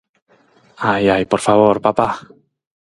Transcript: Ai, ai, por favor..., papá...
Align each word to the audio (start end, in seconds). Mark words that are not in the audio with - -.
Ai, 0.91 1.03
ai, 1.15 1.23
por 1.31 1.41
favor..., 1.47 1.75
papá... 1.85 2.07